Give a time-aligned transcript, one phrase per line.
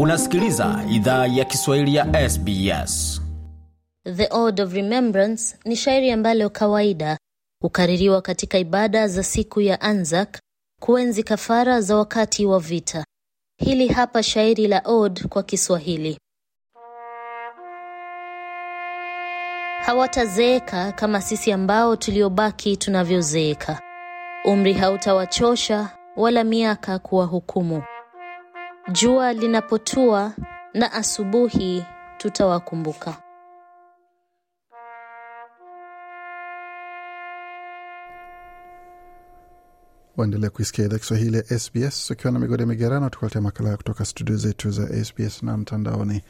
[0.00, 3.22] Unasikiliza idhaa ya Kiswahili ya SBS.
[4.16, 7.18] The Ode of Remembrance ni shairi ambalo kawaida
[7.62, 10.38] hukaririwa katika ibada za siku ya Anzac
[10.80, 13.04] kuenzi kafara za wakati wa vita.
[13.58, 16.18] Hili hapa shairi la Ode kwa Kiswahili.
[19.80, 23.80] Hawatazeeka kama sisi ambao tuliobaki tunavyozeeka.
[24.44, 27.82] Umri hautawachosha wala miaka kuwahukumu.
[28.92, 30.32] Jua linapotua
[30.74, 31.84] na asubuhi
[32.18, 33.16] tutawakumbuka.
[40.16, 44.70] waendelea kuisikia idhaa Kiswahili ya SBS ukiwa na migode migerano, tukuletea makala kutoka studio zetu
[44.70, 46.22] za SBS na mtandaoni,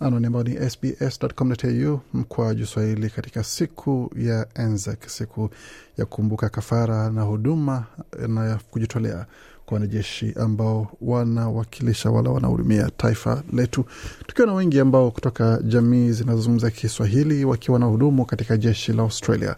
[0.00, 5.50] anwani ambao ni sbs.com.au mkwaju swahili, katika siku ya Anzac, siku
[5.98, 7.84] ya kukumbuka kafara na huduma
[8.28, 9.26] na kujitolea
[9.70, 13.84] kwa wanajeshi ambao wanawakilisha wala wanahudumia taifa letu,
[14.26, 19.56] tukiwa na wengi ambao kutoka jamii zinazozungumza Kiswahili wakiwa na hudumu katika jeshi la Australia.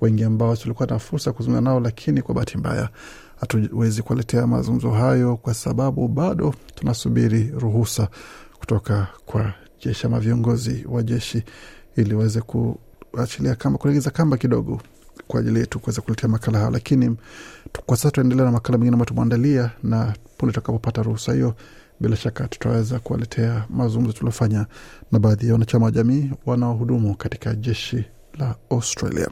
[0.00, 2.88] Wengi ambao tulikuwa na fursa ya kuzungumza nao, lakini kwa bahati mbaya
[3.40, 8.08] hatuwezi kuwaletea mazungumzo hayo kwa sababu bado tunasubiri ruhusa
[8.58, 9.52] kutoka kwa
[9.84, 11.42] jeshi ama viongozi wa jeshi
[11.96, 14.80] ili waweze kuachilia kamba, kulegeza kamba kidogo
[15.28, 17.16] kwa ajili yetu kuweza kuletea makala hayo, lakini
[17.86, 21.54] kwa sasa tunaendelea na makala mengine ambayo tumeandalia, na punde tutakapopata ruhusa hiyo,
[22.00, 24.66] bila shaka tutaweza kuwaletea mazungumzo tuliofanya
[25.12, 28.04] na baadhi ya wanachama wa jamii wanaohudumu katika jeshi
[28.38, 29.28] la Australia.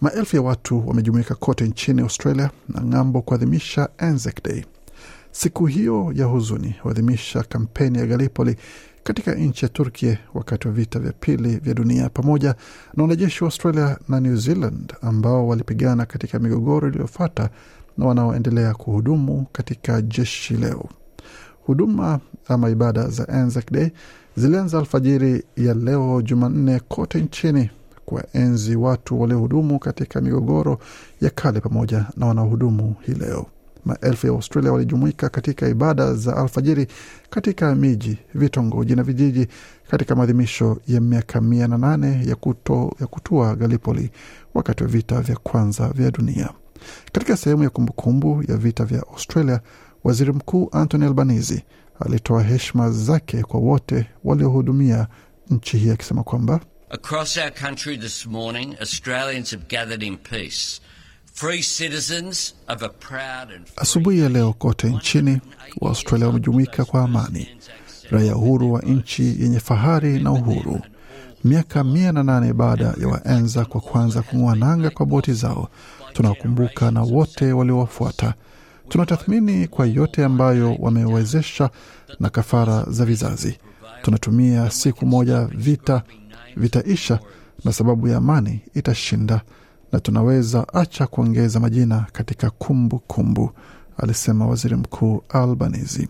[0.00, 4.64] Maelfu ya watu wamejumuika kote nchini Australia na ng'ambo kuadhimisha Anzac Day.
[5.38, 8.56] Siku hiyo ya huzuni huadhimisha kampeni ya Gallipoli
[9.02, 12.54] katika nchi ya Turki wakati wa vita vya pili vya dunia, pamoja
[12.94, 17.50] na wanajeshi wa Australia na New Zealand ambao walipigana katika migogoro iliyofuata
[17.98, 20.84] na wanaoendelea kuhudumu katika jeshi leo.
[21.66, 23.90] Huduma ama ibada za Anzac Day
[24.36, 27.70] zilianza alfajiri ya leo Jumanne kote nchini
[28.06, 30.78] kuwaenzi watu waliohudumu katika migogoro
[31.20, 33.46] ya kale pamoja na wanaohudumu hii leo.
[33.86, 36.86] Maelfu ya Australia walijumuika katika ibada za alfajiri
[37.30, 39.46] katika miji, vitongoji na vijiji
[39.90, 44.10] katika maadhimisho ya miaka mia na nane ya, kuto, ya kutua Gallipoli
[44.54, 46.50] wakati wa vita vya kwanza vya dunia.
[47.12, 49.60] Katika sehemu ya kumbukumbu ya vita vya Australia,
[50.04, 51.64] waziri mkuu Anthony Albanese
[52.00, 55.06] alitoa heshima zake kwa wote waliohudumia
[55.50, 56.60] nchi hii akisema kwamba
[56.90, 60.80] Across our country this morning, Australians have gathered in peace.
[61.36, 65.40] Free citizens of a proud and Asubuhi ya leo kote nchini
[65.80, 67.48] Waaustralia wamejumuika kwa amani,
[68.10, 70.80] raia huru wa nchi yenye fahari na uhuru.
[71.44, 75.68] Miaka mia na nane baada ya waenza kwa kwanza kung'oa nanga kwa boti zao,
[76.12, 78.34] tunawakumbuka na wote waliowafuata.
[78.88, 81.70] Tunatathmini kwa yote ambayo wamewezesha
[82.20, 83.58] na kafara za vizazi.
[84.02, 86.02] Tunatumia siku moja vita
[86.56, 87.18] vitaisha
[87.64, 89.40] na sababu ya amani itashinda,
[89.96, 93.50] na tunaweza acha kuongeza majina katika kumbukumbu kumbu,
[93.96, 96.08] alisema waziri mkuu Albanese.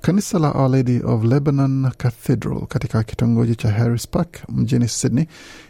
[0.00, 5.26] Kanisa la Our Lady of Lebanon Cathedral katika kitongoji cha Harris Park mjini Sydney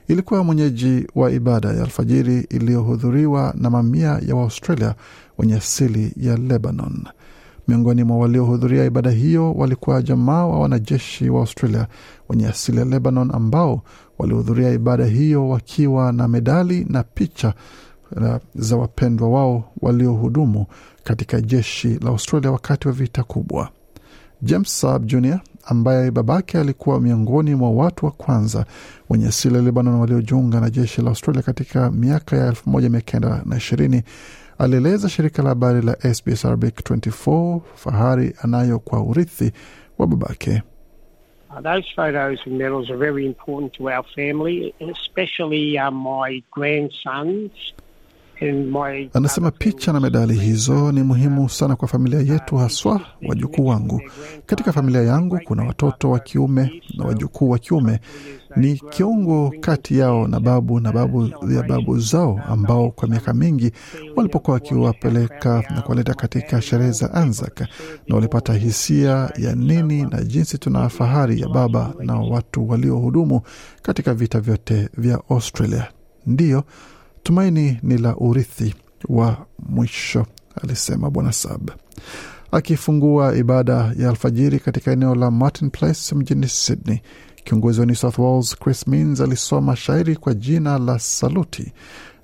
[0.08, 4.94] ilikuwa mwenyeji wa ibada ya alfajiri iliyohudhuriwa na mamia ya Waaustralia
[5.38, 7.04] wenye asili ya Lebanon.
[7.68, 11.86] Miongoni mwa waliohudhuria ibada hiyo walikuwa jamaa wa wanajeshi wa Australia
[12.28, 13.82] wenye asili ya Lebanon ambao
[14.18, 17.54] walihudhuria ibada hiyo wakiwa na medali na picha
[18.22, 20.66] eh, za wapendwa wao waliohudumu
[21.04, 23.68] katika jeshi la Australia wakati wa vita kubwa.
[24.42, 28.66] James Saab Jr ambaye babake alikuwa miongoni mwa watu wa kwanza
[29.10, 34.02] wenye asili ya Lebanon waliojiunga na jeshi la Australia katika miaka ya 1920
[34.60, 39.52] alieleza shirika la habari la SBS Arabic 24 fahari anayo kwa urithi
[39.98, 40.62] wa babake.
[41.62, 47.50] Those photos and medals are very important to our family, especially uh, my grandsons.
[49.14, 54.02] Anasema picha na medali hizo ni muhimu sana kwa familia yetu, haswa wajukuu wangu.
[54.46, 58.00] Katika familia yangu kuna watoto wa kiume na wajukuu wa kiume
[58.56, 63.72] ni kiungo kati yao na babu na babu ya babu zao ambao kwa miaka mingi
[64.16, 67.60] walipokuwa wakiwapeleka na kuwaleta katika sherehe za Anzac
[68.08, 73.40] na walipata hisia ya nini na jinsi tuna fahari ya baba na watu waliohudumu
[73.82, 75.86] katika vita vyote vya Australia.
[76.26, 76.64] Ndiyo,
[77.22, 78.74] tumaini ni la urithi
[79.08, 80.26] wa mwisho,
[80.62, 81.70] alisema Bwana Sab
[82.52, 87.00] akifungua ibada ya alfajiri katika eneo la Martin Place mjini Sydney.
[87.44, 91.72] Kiongozi wa New South Wales Chris Minns alisoma shairi kwa jina la Saluti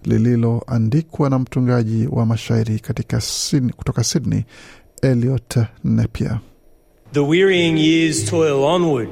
[0.04, 4.44] lililoandikwa na mtungaji wa mashairi katika Sydney, kutoka Sydney
[5.02, 6.38] Elliot Napier.
[7.12, 9.08] The wearying years toil onward,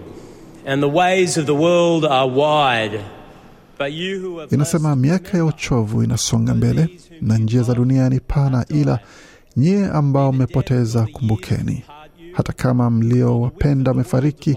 [0.67, 3.01] and the ways of the world are wide.
[4.51, 6.89] Inasema miaka ya uchovu inasonga mbele
[7.21, 8.99] na njia za dunia ni pana, ila
[9.57, 11.85] nyie ambao mmepoteza, kumbukeni,
[12.33, 14.57] hata kama mliowapenda wamefariki,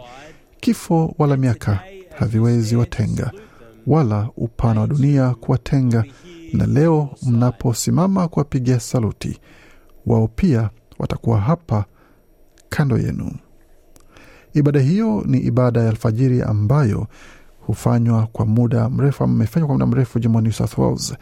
[0.59, 1.79] kifo wala miaka
[2.19, 3.31] haviwezi watenga,
[3.87, 6.03] wala upana wa dunia kuwatenga.
[6.53, 9.39] Na leo mnaposimama kuwapigia saluti,
[10.05, 11.85] wao pia watakuwa hapa
[12.69, 13.31] kando yenu.
[14.53, 17.07] Ibada hiyo ni ibada ya alfajiri ambayo
[17.67, 21.15] hufanywa kwa muda mrefu ama imefanywa kwa muda mrefu jimboni New South Wales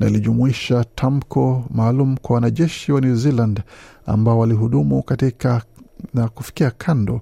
[0.00, 3.62] na ilijumuisha tamko maalum kwa wanajeshi wa New Zealand
[4.06, 5.62] ambao walihudumu katika
[6.14, 7.20] na kufikia kando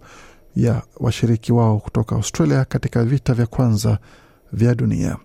[0.56, 3.99] ya washiriki wao kutoka Australia katika vita vya kwanza
[4.52, 5.17] vya dunia.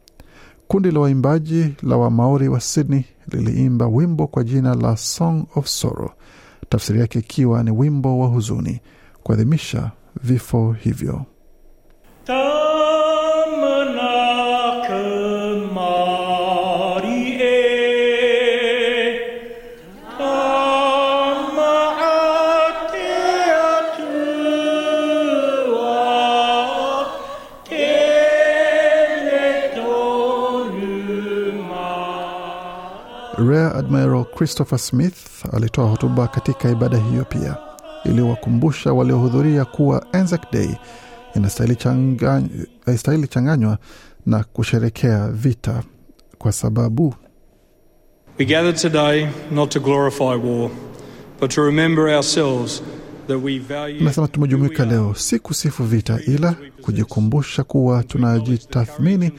[0.67, 6.09] Kundi la waimbaji la Wamaori wa Sydney liliimba wimbo kwa jina la Song of Sorrow,
[6.69, 8.79] tafsiri yake ikiwa ni wimbo wa huzuni,
[9.23, 9.91] kuadhimisha
[10.23, 11.25] vifo hivyo.
[33.51, 37.57] Rear Admiral Christopher Smith alitoa hotuba katika ibada hiyo pia
[38.05, 40.69] iliyowakumbusha waliohudhuria kuwa Anzac Day
[41.35, 43.77] inastahili changa- changanywa
[44.25, 45.83] na kusherekea vita
[46.37, 47.13] kwa sababu
[48.39, 50.69] We gather today not to glorify war,
[51.41, 52.83] but to remember ourselves
[53.27, 54.01] that we value.
[54.03, 59.31] Nasema tumejumuika leo si kusifu vita, ila kujikumbusha kuwa tunajitathmini,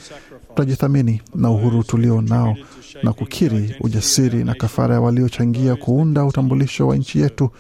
[0.54, 2.56] tunajithamini na uhuru tulio nao
[3.02, 7.50] na kukiri ujasiri na kafara ya waliochangia kuunda utambulisho wa nchi yetu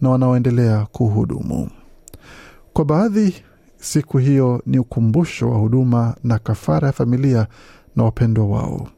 [0.00, 1.70] na wanaoendelea kuhudumu.
[2.72, 3.34] Kwa baadhi,
[3.76, 7.46] siku hiyo ni ukumbusho wa huduma na kafara ya familia
[7.96, 8.88] na wapendwa wao.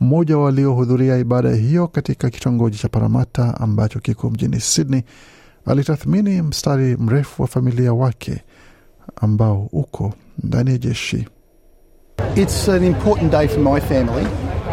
[0.00, 5.02] Mmoja wa waliohudhuria ibada hiyo katika kitongoji cha Paramata ambacho kiko mjini Sydney
[5.66, 8.42] alitathmini mstari mrefu wa familia wake
[9.16, 10.12] ambao uko
[10.44, 11.28] ndani ya jeshi.
[12.36, 14.24] It's an important day for my family.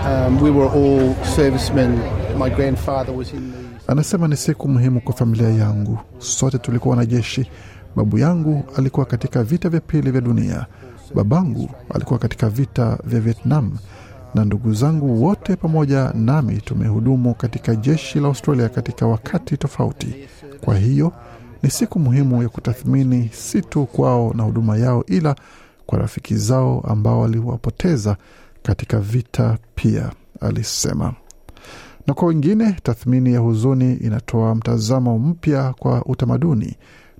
[0.06, 1.98] Um, we were all servicemen.
[2.38, 6.00] My grandfather was in the Anasema ni siku muhimu kwa familia yangu.
[6.20, 7.50] Sote tulikuwa wanajeshi.
[7.96, 10.66] Babu yangu alikuwa katika vita vya pili vya dunia,
[11.16, 13.72] babangu alikuwa katika vita vya Vietnam,
[14.36, 20.16] na ndugu zangu wote pamoja nami tumehudumu katika jeshi la Australia katika wakati tofauti.
[20.66, 21.12] Kwa hiyo
[21.64, 25.36] ni siku muhimu ya kutathmini si tu kwao na huduma yao, ila
[25.88, 28.18] kwa rafiki zao ambao waliwapoteza
[28.64, 30.12] katika vita pia,
[30.42, 31.14] alisema
[32.08, 36.76] na kwa wengine tathmini ya huzuni inatoa mtazamo mpya kwa utamaduni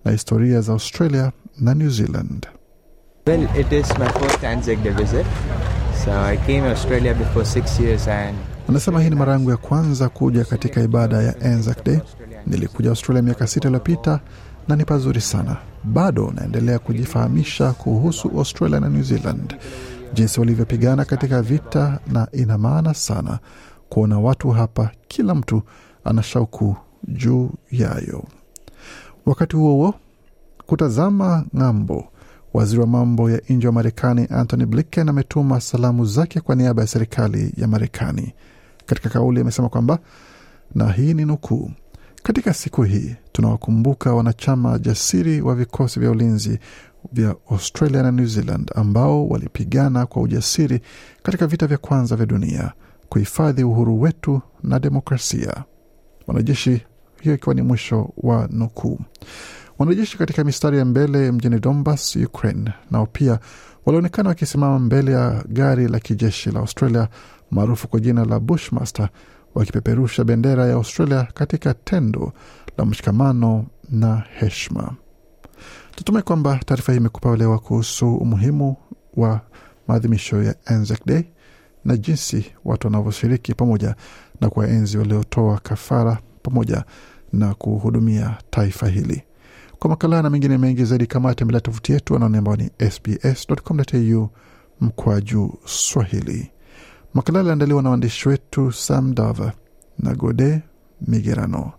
[0.06, 2.48] na historia za Australia na New Zealand.
[3.28, 5.26] Well, it is my first Anzac Day visit.
[6.06, 8.38] So I came to Australia before six years and
[8.70, 12.00] Anasema hii ni mara yangu ya kwanza kuja katika ibada ya Anzac Day.
[12.48, 14.20] Nilikuja Australia miaka sita iliyopita
[14.68, 15.58] na ni pazuri sana.
[15.84, 19.56] Bado naendelea kujifahamisha kuhusu Australia na New Zealand,
[20.14, 23.40] jinsi walivyopigana katika vita, na ina maana sana
[23.90, 25.62] kuona watu hapa, kila mtu
[26.04, 26.76] ana shauku
[27.08, 28.24] juu yayo.
[29.26, 29.94] Wakati huo huo,
[30.66, 32.06] kutazama ng'ambo,
[32.54, 36.88] waziri wa mambo ya nje wa Marekani Antony Blinken ametuma salamu zake kwa niaba ya
[36.88, 38.34] serikali ya Marekani.
[38.86, 40.00] Katika kauli amesema kwamba,
[40.76, 41.72] na hii ni nukuu,
[42.28, 46.60] katika siku hii tunawakumbuka wanachama jasiri wa vikosi vya ulinzi
[47.14, 50.82] vya Australia na New Zealand ambao walipigana kwa ujasiri
[51.24, 52.72] katika vita vya kwanza vya dunia
[53.10, 55.64] kuhifadhi uhuru wetu na demokrasia.
[56.28, 56.82] Wanajeshi,
[57.22, 59.00] hiyo ikiwa ni mwisho wa nukuu.
[59.80, 63.40] Wanajeshi katika mistari ya mbele mjini Donbas, Ukraine, nao pia
[63.86, 67.08] walionekana wakisimama mbele ya gari la kijeshi la Australia
[67.52, 69.10] maarufu kwa jina la Bushmaster,
[69.58, 72.34] wakipeperusha bendera ya Australia katika tendo
[72.78, 74.96] la mshikamano na heshima.
[75.96, 78.76] Tutume kwamba taarifa hii imekupa uelewa kuhusu umuhimu
[79.16, 79.42] wa
[79.88, 81.24] maadhimisho ya Anzac Day
[81.86, 83.96] na jinsi watu wanavyoshiriki pamoja
[84.42, 86.84] na kuwaenzi waliotoa kafara pamoja
[87.34, 89.24] na kuhudumia taifa hili.
[89.80, 94.30] Kwa makala na mengine mengi zaidi, kama tembelea tovuti yetu anaone ambao ni sbs.com.au
[94.82, 96.52] mkwaju Swahili.
[97.18, 99.52] Makala aliandaliwa na waandishi wetu Sam Dava
[100.00, 100.62] na Gode
[101.08, 101.72] Migerano.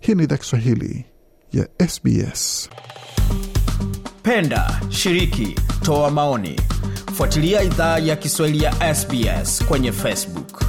[0.00, 1.04] Hii ni idhaa Kiswahili
[1.52, 2.70] ya SBS.
[4.22, 6.60] Penda, shiriki, toa maoni.
[7.14, 10.67] Fuatilia idhaa ya Kiswahili ya SBS kwenye Facebook.